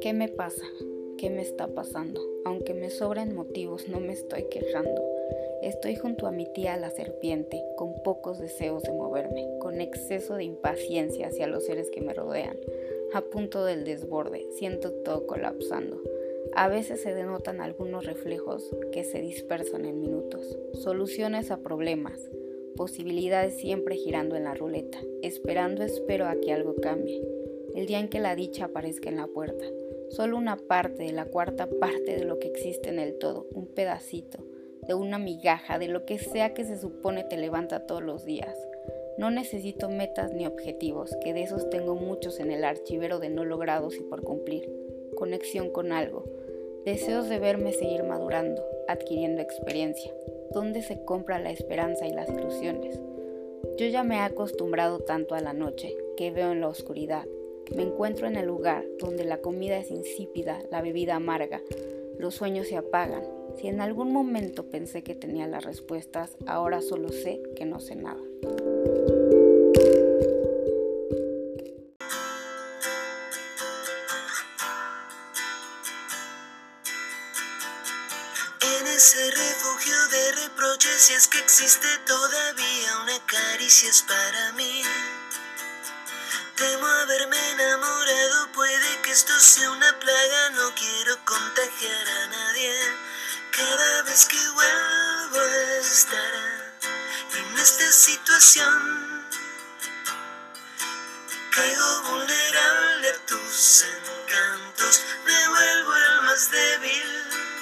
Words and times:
¿Qué 0.00 0.12
me 0.12 0.28
pasa? 0.28 0.64
¿Qué 1.18 1.30
me 1.30 1.42
está 1.42 1.68
pasando? 1.68 2.20
Aunque 2.44 2.74
me 2.74 2.90
sobren 2.90 3.34
motivos, 3.34 3.88
no 3.88 4.00
me 4.00 4.12
estoy 4.12 4.44
quejando. 4.44 5.02
Estoy 5.62 5.96
junto 5.96 6.26
a 6.26 6.30
mi 6.30 6.46
tía 6.46 6.76
la 6.76 6.90
serpiente, 6.90 7.64
con 7.76 7.94
pocos 8.02 8.38
deseos 8.38 8.82
de 8.84 8.92
moverme, 8.92 9.48
con 9.58 9.80
exceso 9.80 10.36
de 10.36 10.44
impaciencia 10.44 11.28
hacia 11.28 11.46
los 11.46 11.64
seres 11.64 11.90
que 11.90 12.00
me 12.00 12.14
rodean, 12.14 12.56
a 13.12 13.22
punto 13.22 13.64
del 13.64 13.84
desborde, 13.84 14.46
siento 14.56 14.92
todo 14.92 15.26
colapsando. 15.26 16.00
A 16.54 16.68
veces 16.68 17.00
se 17.00 17.14
denotan 17.14 17.60
algunos 17.60 18.04
reflejos 18.06 18.70
que 18.92 19.04
se 19.04 19.20
dispersan 19.20 19.84
en 19.84 20.00
minutos, 20.00 20.58
soluciones 20.74 21.50
a 21.50 21.58
problemas, 21.58 22.30
posibilidades 22.76 23.54
siempre 23.54 23.96
girando 23.96 24.36
en 24.36 24.44
la 24.44 24.54
ruleta, 24.54 24.98
esperando 25.22 25.82
espero 25.82 26.26
a 26.26 26.36
que 26.36 26.52
algo 26.52 26.76
cambie, 26.76 27.22
el 27.76 27.86
día 27.86 28.00
en 28.00 28.08
que 28.08 28.20
la 28.20 28.34
dicha 28.34 28.64
aparezca 28.64 29.10
en 29.10 29.18
la 29.18 29.26
puerta, 29.26 29.64
solo 30.08 30.38
una 30.38 30.56
parte 30.56 31.02
de 31.02 31.12
la 31.12 31.26
cuarta 31.26 31.68
parte 31.68 32.16
de 32.16 32.24
lo 32.24 32.38
que 32.38 32.48
existe 32.48 32.88
en 32.88 32.98
el 32.98 33.18
todo, 33.18 33.46
un 33.52 33.66
pedacito, 33.66 34.38
de 34.88 34.94
una 34.94 35.18
migaja, 35.18 35.78
de 35.78 35.88
lo 35.88 36.06
que 36.06 36.18
sea 36.18 36.54
que 36.54 36.64
se 36.64 36.78
supone 36.78 37.22
te 37.24 37.36
levanta 37.36 37.86
todos 37.86 38.02
los 38.02 38.24
días. 38.24 38.56
No 39.18 39.30
necesito 39.30 39.90
metas 39.90 40.32
ni 40.32 40.46
objetivos, 40.46 41.16
que 41.22 41.34
de 41.34 41.42
esos 41.42 41.68
tengo 41.68 41.94
muchos 41.94 42.40
en 42.40 42.50
el 42.50 42.64
archivero 42.64 43.18
de 43.18 43.28
no 43.28 43.44
logrados 43.44 43.96
y 43.96 44.00
por 44.00 44.22
cumplir. 44.22 44.70
Conexión 45.14 45.70
con 45.70 45.92
algo. 45.92 46.24
Deseos 46.86 47.28
de 47.28 47.38
verme 47.38 47.72
seguir 47.72 48.04
madurando, 48.04 48.64
adquiriendo 48.88 49.42
experiencia. 49.42 50.12
¿Dónde 50.50 50.80
se 50.80 51.04
compra 51.04 51.38
la 51.38 51.50
esperanza 51.50 52.06
y 52.06 52.12
las 52.12 52.30
ilusiones? 52.30 53.00
Yo 53.76 53.86
ya 53.86 54.02
me 54.02 54.16
he 54.16 54.20
acostumbrado 54.20 55.00
tanto 55.00 55.34
a 55.34 55.40
la 55.40 55.52
noche, 55.52 55.94
que 56.16 56.30
veo 56.30 56.52
en 56.52 56.60
la 56.60 56.68
oscuridad. 56.68 57.26
Me 57.74 57.82
encuentro 57.82 58.26
en 58.26 58.36
el 58.36 58.46
lugar 58.46 58.84
donde 58.98 59.24
la 59.24 59.40
comida 59.40 59.76
es 59.78 59.90
insípida, 59.90 60.62
la 60.70 60.80
bebida 60.82 61.16
amarga, 61.16 61.60
los 62.18 62.34
sueños 62.34 62.68
se 62.68 62.76
apagan. 62.76 63.24
Si 63.56 63.68
en 63.68 63.80
algún 63.80 64.12
momento 64.12 64.70
pensé 64.70 65.02
que 65.02 65.14
tenía 65.14 65.46
las 65.46 65.64
respuestas, 65.64 66.36
ahora 66.46 66.80
solo 66.80 67.08
sé 67.08 67.42
que 67.56 67.64
no 67.64 67.80
sé 67.80 67.96
nada. 67.96 68.20
En 78.62 78.86
ese 78.86 79.30
refugio 79.30 79.96
de 80.12 80.32
reproches, 80.44 81.00
si 81.00 81.14
es 81.14 81.28
que 81.28 81.38
existe 81.38 81.86
todavía 82.06 83.02
una 83.02 83.26
caricia 83.26 83.88
es 83.90 84.02
para 84.02 84.52
mí. 84.52 84.82
Temo 86.56 86.86
haberme 86.86 87.50
enamorado, 87.50 88.52
puede 88.52 89.02
que 89.02 89.12
esto 89.12 89.38
sea 89.38 89.70
una 89.72 89.98
plaga, 89.98 90.50
no 90.50 90.74
quiero 90.74 91.22
contagiar 91.26 92.08
a 92.08 92.26
nadie. 92.28 92.72
Cada 93.50 94.02
vez 94.04 94.24
que 94.24 94.38
vuelvo 94.54 95.38
a 95.38 95.76
estar 95.80 96.74
en 97.34 97.58
esta 97.58 97.92
situación, 97.92 99.28
caigo 101.50 102.02
vulnerable 102.04 103.10
a 103.10 103.26
tus 103.26 103.84
encantos, 103.84 105.02
me 105.26 105.48
vuelvo 105.48 105.94
el 105.94 106.22
más 106.22 106.50
débil 106.50 106.95